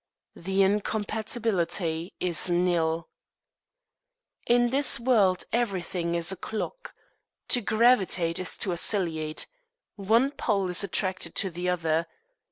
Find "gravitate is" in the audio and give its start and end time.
7.61-8.57